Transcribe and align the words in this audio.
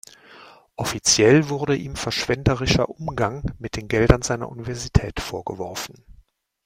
Offiziell 0.77 1.49
wurde 1.49 1.75
ihm 1.75 1.95
verschwenderischer 1.95 2.89
Umgang 2.89 3.43
mit 3.59 3.75
den 3.75 3.87
Geldern 3.87 4.23
seiner 4.23 4.49
Universität 4.49 5.19
vorgeworfen. 5.19 6.03